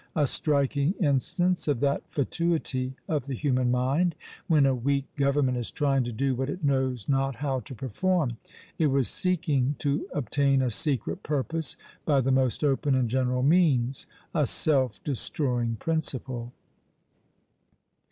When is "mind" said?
3.69-4.15